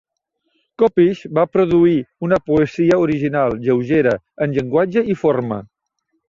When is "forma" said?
5.23-5.63